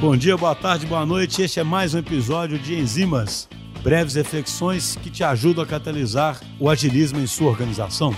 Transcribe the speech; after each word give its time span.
Bom 0.00 0.16
dia, 0.16 0.36
boa 0.36 0.54
tarde, 0.54 0.86
boa 0.86 1.06
noite. 1.06 1.40
Este 1.40 1.60
é 1.60 1.64
mais 1.64 1.94
um 1.94 1.98
episódio 1.98 2.58
de 2.58 2.74
Enzimas, 2.74 3.48
breves 3.82 4.14
reflexões 4.14 4.96
que 4.96 5.08
te 5.08 5.22
ajudam 5.24 5.64
a 5.64 5.66
catalisar 5.66 6.40
o 6.60 6.68
agilismo 6.68 7.20
em 7.20 7.26
sua 7.26 7.48
organização. 7.48 8.12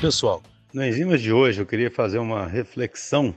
Pessoal, 0.00 0.42
no 0.74 0.84
Enzimas 0.84 1.22
de 1.22 1.32
hoje 1.32 1.62
eu 1.62 1.66
queria 1.66 1.90
fazer 1.90 2.18
uma 2.18 2.46
reflexão 2.46 3.34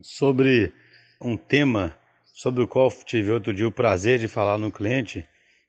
sobre 0.00 0.72
um 1.20 1.36
tema 1.36 1.94
sobre 2.32 2.62
o 2.62 2.68
qual 2.68 2.90
tive 3.04 3.30
outro 3.30 3.52
dia 3.52 3.68
o 3.68 3.72
prazer 3.72 4.18
de 4.18 4.28
falar 4.28 4.58
no 4.58 4.72
cliente, 4.72 5.26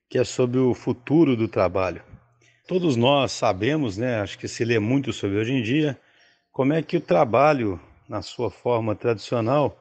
que 0.10 0.18
é 0.18 0.24
sobre 0.24 0.60
o 0.60 0.74
futuro 0.74 1.36
do 1.36 1.48
trabalho. 1.48 2.02
Todos 2.68 2.96
nós 2.96 3.32
sabemos, 3.32 3.98
né, 3.98 4.22
acho 4.22 4.40
que 4.40 4.48
se 4.48 4.64
lê 4.64 4.80
muito 4.80 5.12
sobre 5.12 5.38
hoje 5.38 5.52
em 5.52 5.62
dia, 5.62 6.00
como 6.52 6.72
é 6.74 6.82
que 6.82 6.96
o 6.96 7.02
trabalho 7.02 7.80
na 8.08 8.22
sua 8.22 8.50
forma 8.52 8.96
tradicional, 8.96 9.80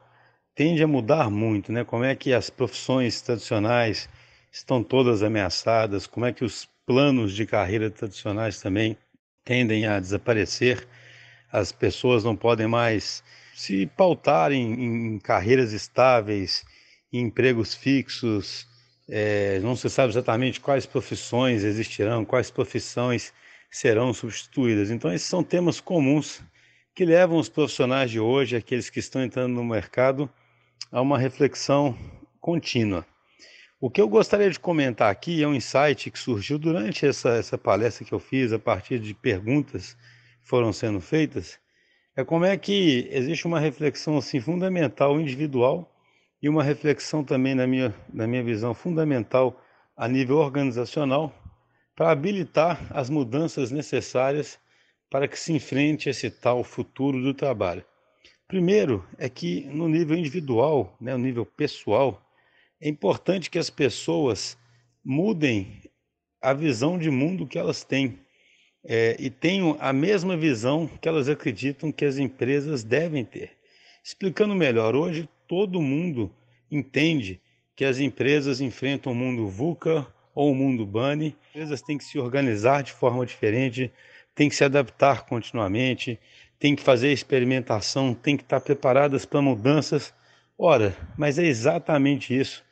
tende 0.55 0.83
a 0.83 0.87
mudar 0.87 1.29
muito, 1.29 1.71
né? 1.71 1.83
Como 1.83 2.03
é 2.03 2.15
que 2.15 2.33
as 2.33 2.49
profissões 2.49 3.21
tradicionais 3.21 4.07
estão 4.51 4.83
todas 4.83 5.23
ameaçadas, 5.23 6.05
como 6.07 6.25
é 6.25 6.33
que 6.33 6.45
os 6.45 6.67
planos 6.85 7.33
de 7.33 7.45
carreira 7.45 7.89
tradicionais 7.89 8.61
também 8.61 8.97
tendem 9.43 9.85
a 9.85 9.99
desaparecer, 9.99 10.87
as 11.51 11.71
pessoas 11.71 12.23
não 12.23 12.35
podem 12.35 12.67
mais 12.67 13.23
se 13.55 13.85
pautar 13.85 14.51
em, 14.51 14.73
em 15.15 15.19
carreiras 15.19 15.73
estáveis, 15.73 16.65
em 17.11 17.21
empregos 17.21 17.73
fixos, 17.73 18.67
é, 19.07 19.59
não 19.59 19.75
se 19.75 19.89
sabe 19.89 20.11
exatamente 20.11 20.59
quais 20.59 20.85
profissões 20.85 21.63
existirão, 21.63 22.25
quais 22.25 22.49
profissões 22.49 23.33
serão 23.69 24.13
substituídas. 24.13 24.89
Então, 24.89 25.11
esses 25.11 25.27
são 25.27 25.43
temas 25.43 25.79
comuns 25.79 26.41
que 26.95 27.05
levam 27.05 27.37
os 27.37 27.49
profissionais 27.49 28.11
de 28.11 28.19
hoje, 28.19 28.55
aqueles 28.55 28.89
que 28.89 28.99
estão 28.99 29.23
entrando 29.23 29.53
no 29.53 29.63
mercado, 29.63 30.29
a 30.91 31.01
uma 31.01 31.17
reflexão 31.17 31.97
contínua. 32.39 33.05
O 33.81 33.89
que 33.89 33.99
eu 33.99 34.07
gostaria 34.07 34.49
de 34.49 34.59
comentar 34.59 35.11
aqui 35.11 35.41
é 35.41 35.47
um 35.47 35.55
insight 35.55 36.11
que 36.11 36.19
surgiu 36.19 36.59
durante 36.59 37.05
essa, 37.05 37.29
essa 37.29 37.57
palestra 37.57 38.05
que 38.05 38.13
eu 38.13 38.19
fiz, 38.19 38.53
a 38.53 38.59
partir 38.59 38.99
de 38.99 39.13
perguntas 39.13 39.97
que 40.41 40.47
foram 40.47 40.71
sendo 40.71 41.01
feitas, 41.01 41.59
é 42.15 42.23
como 42.23 42.45
é 42.45 42.55
que 42.55 43.09
existe 43.11 43.47
uma 43.47 43.59
reflexão 43.59 44.17
assim, 44.17 44.39
fundamental 44.39 45.19
individual 45.19 45.91
e 46.41 46.47
uma 46.47 46.63
reflexão 46.63 47.23
também, 47.23 47.55
na 47.55 47.65
minha, 47.65 47.93
na 48.13 48.27
minha 48.27 48.43
visão, 48.43 48.73
fundamental 48.73 49.59
a 49.97 50.07
nível 50.07 50.37
organizacional 50.37 51.33
para 51.95 52.11
habilitar 52.11 52.79
as 52.91 53.09
mudanças 53.09 53.71
necessárias 53.71 54.59
para 55.13 55.27
que 55.27 55.37
se 55.37 55.53
enfrente 55.53 56.09
esse 56.09 56.27
tal 56.31 56.63
futuro 56.63 57.21
do 57.21 57.35
trabalho. 57.35 57.85
Primeiro 58.47 59.07
é 59.19 59.29
que 59.29 59.61
no 59.65 59.87
nível 59.87 60.17
individual, 60.17 60.97
né, 60.99 61.15
no 61.15 61.23
nível 61.23 61.45
pessoal, 61.45 62.19
é 62.81 62.89
importante 62.89 63.47
que 63.47 63.59
as 63.59 63.69
pessoas 63.69 64.57
mudem 65.05 65.83
a 66.41 66.51
visão 66.51 66.97
de 66.97 67.11
mundo 67.11 67.45
que 67.45 67.59
elas 67.59 67.83
têm 67.83 68.17
é, 68.83 69.15
e 69.19 69.29
tenham 69.29 69.77
a 69.79 69.93
mesma 69.93 70.35
visão 70.35 70.87
que 70.99 71.07
elas 71.07 71.29
acreditam 71.29 71.91
que 71.91 72.05
as 72.05 72.17
empresas 72.17 72.83
devem 72.83 73.23
ter. 73.23 73.51
Explicando 74.03 74.55
melhor, 74.55 74.95
hoje 74.95 75.29
todo 75.47 75.79
mundo 75.79 76.31
entende 76.71 77.39
que 77.75 77.85
as 77.85 77.99
empresas 77.99 78.59
enfrentam 78.59 79.11
o 79.11 79.15
mundo 79.15 79.47
VUCA 79.47 80.07
ou 80.33 80.51
o 80.51 80.55
mundo 80.55 80.87
BANI, 80.87 81.27
as 81.27 81.49
empresas 81.49 81.81
têm 81.83 81.99
que 81.99 82.03
se 82.03 82.17
organizar 82.17 82.81
de 82.81 82.91
forma 82.91 83.23
diferente, 83.27 83.93
tem 84.35 84.49
que 84.49 84.55
se 84.55 84.63
adaptar 84.63 85.25
continuamente, 85.25 86.19
tem 86.59 86.75
que 86.75 86.81
fazer 86.81 87.11
experimentação, 87.11 88.13
tem 88.13 88.37
que 88.37 88.43
estar 88.43 88.61
preparadas 88.61 89.25
para 89.25 89.41
mudanças. 89.41 90.13
Ora, 90.57 90.95
mas 91.17 91.37
é 91.37 91.45
exatamente 91.45 92.37
isso 92.37 92.63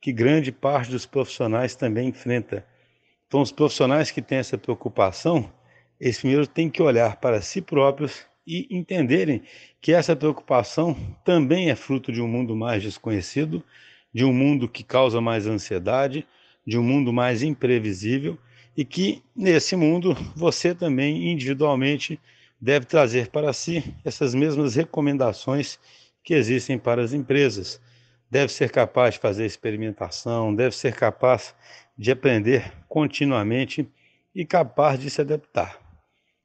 que 0.00 0.12
grande 0.12 0.50
parte 0.50 0.90
dos 0.90 1.04
profissionais 1.04 1.74
também 1.74 2.08
enfrenta. 2.08 2.66
Então, 3.26 3.42
os 3.42 3.52
profissionais 3.52 4.10
que 4.10 4.22
têm 4.22 4.38
essa 4.38 4.56
preocupação, 4.56 5.52
eles 6.00 6.18
primeiro 6.18 6.46
têm 6.46 6.70
que 6.70 6.82
olhar 6.82 7.16
para 7.16 7.42
si 7.42 7.60
próprios 7.60 8.24
e 8.46 8.66
entenderem 8.70 9.42
que 9.80 9.92
essa 9.92 10.16
preocupação 10.16 10.96
também 11.24 11.70
é 11.70 11.76
fruto 11.76 12.10
de 12.10 12.22
um 12.22 12.26
mundo 12.26 12.56
mais 12.56 12.82
desconhecido, 12.82 13.62
de 14.12 14.24
um 14.24 14.32
mundo 14.32 14.68
que 14.68 14.82
causa 14.82 15.20
mais 15.20 15.46
ansiedade, 15.46 16.26
de 16.66 16.78
um 16.78 16.82
mundo 16.82 17.12
mais 17.12 17.42
imprevisível 17.42 18.38
e 18.76 18.84
que 18.84 19.22
nesse 19.34 19.76
mundo 19.76 20.14
você 20.34 20.74
também 20.74 21.30
individualmente 21.30 22.20
deve 22.60 22.86
trazer 22.86 23.28
para 23.28 23.52
si 23.52 23.94
essas 24.04 24.34
mesmas 24.34 24.74
recomendações 24.74 25.78
que 26.22 26.34
existem 26.34 26.78
para 26.78 27.02
as 27.02 27.12
empresas. 27.12 27.80
Deve 28.30 28.52
ser 28.52 28.70
capaz 28.70 29.14
de 29.14 29.20
fazer 29.20 29.44
experimentação, 29.46 30.54
deve 30.54 30.74
ser 30.76 30.94
capaz 30.94 31.54
de 31.96 32.12
aprender 32.12 32.72
continuamente 32.88 33.88
e 34.34 34.44
capaz 34.44 35.00
de 35.00 35.10
se 35.10 35.20
adaptar. 35.20 35.78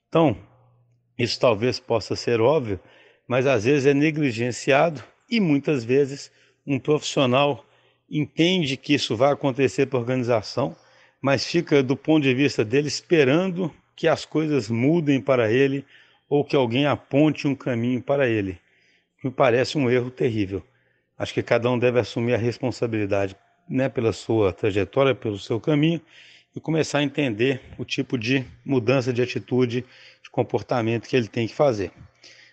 Então, 0.07 0.35
isso 1.17 1.39
talvez 1.39 1.79
possa 1.79 2.15
ser 2.15 2.41
óbvio, 2.41 2.79
mas 3.27 3.45
às 3.45 3.65
vezes 3.65 3.85
é 3.85 3.93
negligenciado 3.93 5.03
e 5.29 5.39
muitas 5.39 5.83
vezes 5.83 6.31
um 6.65 6.79
profissional 6.79 7.65
entende 8.09 8.77
que 8.77 8.93
isso 8.93 9.15
vai 9.15 9.31
acontecer 9.31 9.85
para 9.85 9.97
a 9.97 10.01
organização, 10.01 10.75
mas 11.25 11.43
fica 11.43 11.81
do 11.81 11.97
ponto 11.97 12.21
de 12.21 12.35
vista 12.35 12.63
dele 12.63 12.87
esperando 12.87 13.73
que 13.95 14.07
as 14.07 14.25
coisas 14.25 14.69
mudem 14.69 15.19
para 15.19 15.51
ele 15.51 15.83
ou 16.29 16.45
que 16.45 16.55
alguém 16.55 16.85
aponte 16.85 17.47
um 17.47 17.55
caminho 17.55 17.99
para 17.99 18.29
ele. 18.29 18.59
Me 19.23 19.31
parece 19.31 19.75
um 19.75 19.89
erro 19.89 20.11
terrível. 20.11 20.63
Acho 21.17 21.33
que 21.33 21.41
cada 21.41 21.67
um 21.71 21.79
deve 21.79 21.99
assumir 21.99 22.35
a 22.35 22.37
responsabilidade 22.37 23.35
né, 23.67 23.89
pela 23.89 24.13
sua 24.13 24.53
trajetória, 24.53 25.15
pelo 25.15 25.39
seu 25.39 25.59
caminho 25.59 25.99
e 26.55 26.59
começar 26.59 26.99
a 26.99 27.03
entender 27.03 27.59
o 27.75 27.83
tipo 27.83 28.19
de 28.19 28.45
mudança 28.63 29.11
de 29.11 29.23
atitude, 29.23 29.83
de 30.21 30.29
comportamento 30.29 31.09
que 31.09 31.15
ele 31.15 31.27
tem 31.27 31.47
que 31.47 31.55
fazer. 31.55 31.91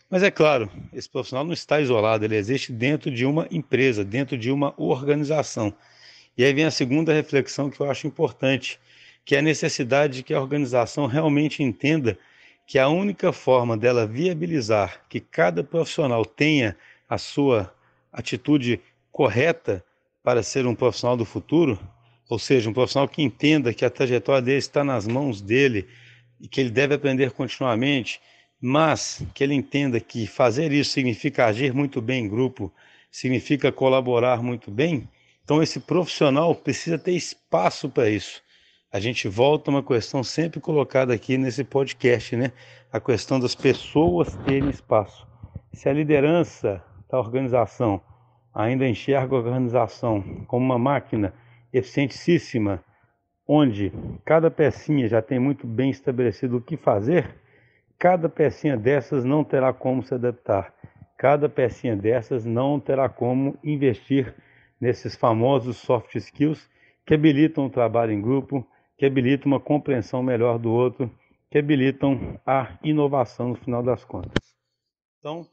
Mas 0.09 0.23
é 0.23 0.31
claro, 0.31 0.73
esse 0.95 1.11
profissional 1.11 1.45
não 1.45 1.53
está 1.53 1.79
isolado, 1.79 2.25
ele 2.25 2.37
existe 2.37 2.73
dentro 2.73 3.11
de 3.11 3.27
uma 3.27 3.47
empresa, 3.51 4.03
dentro 4.03 4.39
de 4.39 4.51
uma 4.51 4.73
organização. 4.79 5.75
E 6.37 6.45
aí 6.45 6.53
vem 6.53 6.65
a 6.65 6.71
segunda 6.71 7.13
reflexão 7.13 7.71
que 7.71 7.81
eu 7.81 7.91
acho 7.91 8.07
importante, 8.07 8.79
que 9.25 9.37
é 9.37 9.39
a 9.39 9.43
necessidade 9.43 10.17
de 10.17 10.23
que 10.23 10.35
a 10.35 10.41
organização 10.41 11.07
realmente 11.07 11.63
entenda 11.63 12.19
que 12.67 12.79
a 12.79 12.89
única 12.89 13.33
forma 13.33 13.77
dela 13.77 14.07
viabilizar 14.07 15.03
que 15.09 15.21
cada 15.21 15.63
profissional 15.63 16.25
tenha 16.25 16.77
a 17.09 17.19
sua 17.19 17.73
atitude 18.13 18.81
correta 19.11 19.85
para 20.23 20.43
ser 20.43 20.67
um 20.67 20.75
profissional 20.75 21.17
do 21.17 21.25
futuro, 21.25 21.79
ou 22.29 22.39
seja, 22.39 22.71
um 22.71 22.73
profissional 22.73 23.09
que 23.09 23.23
entenda 23.23 23.75
que 23.75 23.85
a 23.85 23.91
trajetória 23.91 24.41
dele 24.41 24.59
está 24.59 24.83
nas 24.83 25.07
mãos 25.07 25.43
dele 25.43 25.87
e 26.41 26.49
que 26.49 26.61
ele 26.61 26.71
deve 26.71 26.95
aprender 26.95 27.33
continuamente, 27.33 28.21
mas 28.61 29.23
que 29.35 29.45
ele 29.45 29.55
entenda 29.55 30.01
que 30.01 30.27
fazer 30.27 30.73
isso 30.73 30.93
significa 30.93 31.47
agir 31.47 31.75
muito 31.75 32.01
bem 32.01 32.25
em 32.25 32.29
grupo, 32.29 32.73
significa 33.11 33.71
colaborar 33.71 34.43
muito 34.43 34.71
bem, 34.71 35.09
então, 35.45 35.61
esse 35.61 35.81
profissional 35.81 36.55
precisa 36.55 36.97
ter 36.97 37.13
espaço 37.13 37.89
para 37.89 38.09
isso. 38.09 38.41
A 38.93 39.01
gente 39.01 39.27
volta 39.27 39.71
a 39.71 39.75
uma 39.75 39.83
questão 39.83 40.23
sempre 40.23 40.61
colocada 40.61 41.13
aqui 41.13 41.37
nesse 41.37 41.65
podcast, 41.65 42.37
né? 42.37 42.53
A 42.93 43.01
questão 43.01 43.41
das 43.41 43.55
pessoas 43.55 44.37
terem 44.45 44.71
espaço. 44.71 45.27
Se 45.73 45.89
a 45.89 45.93
liderança 45.93 46.83
da 47.11 47.19
organização 47.19 48.01
ainda 48.55 48.87
enxerga 48.87 49.35
a 49.35 49.39
organização 49.39 50.45
como 50.47 50.65
uma 50.65 50.79
máquina 50.79 51.35
eficientíssima, 51.73 52.85
onde 53.49 53.93
cada 54.25 54.51
pecinha 54.51 55.09
já 55.09 55.21
tem 55.21 55.41
muito 55.41 55.67
bem 55.67 55.91
estabelecido 55.91 56.59
o 56.59 56.61
que 56.61 56.77
fazer, 56.77 57.35
cada 57.99 58.29
pecinha 58.29 58.77
dessas 58.77 59.25
não 59.25 59.43
terá 59.43 59.73
como 59.73 60.05
se 60.05 60.15
adaptar. 60.15 60.73
Cada 61.19 61.49
pecinha 61.49 61.97
dessas 61.97 62.45
não 62.45 62.79
terá 62.79 63.09
como 63.09 63.59
investir 63.65 64.35
nesses 64.83 65.15
famosos 65.15 65.77
soft 65.77 66.13
skills 66.17 66.69
que 67.07 67.15
habilitam 67.15 67.67
o 67.67 67.71
trabalho 67.71 68.11
em 68.11 68.21
grupo, 68.21 68.67
que 68.99 69.07
habilitam 69.07 69.53
uma 69.53 69.61
compreensão 69.61 70.25
melhor 70.25 70.59
do 70.59 70.73
outro, 70.73 71.09
que 71.49 71.59
habilitam 71.59 72.41
a 72.45 72.77
inovação 72.83 73.51
no 73.51 73.55
final 73.55 73.81
das 73.81 74.05
contas. 74.05 74.43
Então, 75.21 75.47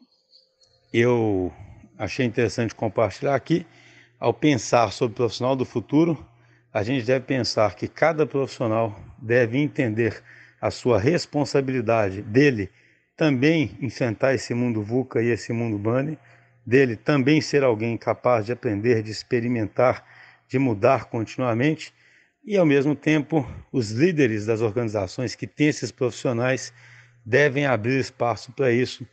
eu 0.92 1.54
achei 1.96 2.26
interessante 2.26 2.74
compartilhar 2.74 3.36
aqui. 3.36 3.68
Ao 4.20 4.34
pensar 4.34 4.92
sobre 4.92 5.14
o 5.14 5.18
profissional 5.18 5.56
do 5.56 5.64
futuro, 5.64 6.26
a 6.74 6.82
gente 6.82 7.06
deve 7.06 7.24
pensar 7.26 7.76
que 7.76 7.88
cada 7.88 8.26
profissional 8.26 9.00
deve 9.20 9.60
entender 9.60 10.24
a 10.60 10.72
sua 10.72 10.98
responsabilidade 10.98 12.24
dele 12.24 12.72
também 13.16 13.78
enfrentar 13.80 14.34
esse 14.34 14.56
mundo 14.56 14.82
VUCA 14.82 15.22
e 15.22 15.28
esse 15.28 15.54
mundo 15.54 15.78
BANI, 15.78 16.18
dele 16.70 16.96
também 16.96 17.42
ser 17.42 17.64
alguém 17.64 17.98
capaz 17.98 18.46
de 18.46 18.52
aprender, 18.52 19.02
de 19.02 19.12
experimentar, 19.12 20.06
de 20.48 20.60
mudar 20.60 21.06
continuamente, 21.06 21.94
e 22.46 22.56
ao 22.56 22.66
mesmo 22.66 22.96
tempo 22.96 23.46
os 23.72 23.92
líderes 23.92 24.46
das 24.46 24.62
organizações 24.62 25.36
que 25.36 25.48
têm 25.48 25.68
esses 25.68 25.92
profissionais 25.92 26.72
devem 27.26 27.66
abrir 27.66 28.00
espaço 28.00 28.52
para 28.54 28.72
isso 28.72 29.06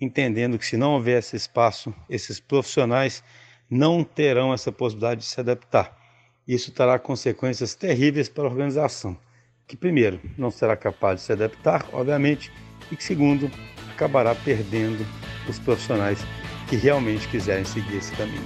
entendendo 0.00 0.58
que 0.58 0.66
se 0.66 0.76
não 0.76 0.94
houver 0.94 1.18
esse 1.18 1.36
espaço, 1.36 1.94
esses 2.08 2.40
profissionais 2.40 3.22
não 3.70 4.04
terão 4.04 4.52
essa 4.52 4.70
possibilidade 4.70 5.20
de 5.20 5.26
se 5.26 5.40
adaptar. 5.40 5.96
Isso 6.46 6.70
terá 6.72 6.98
consequências 6.98 7.74
terríveis 7.74 8.28
para 8.28 8.44
a 8.44 8.50
organização, 8.50 9.16
que 9.66 9.76
primeiro 9.76 10.20
não 10.36 10.50
será 10.50 10.76
capaz 10.76 11.20
de 11.20 11.26
se 11.26 11.32
adaptar, 11.32 11.86
obviamente, 11.92 12.52
e 12.90 12.96
que 12.96 13.02
segundo 13.02 13.50
acabará 13.90 14.34
perdendo 14.34 15.06
os 15.48 15.58
profissionais 15.58 16.18
que 16.68 16.76
realmente 16.76 17.28
quiserem 17.28 17.64
seguir 17.64 17.96
esse 17.96 18.12
caminho. 18.16 18.42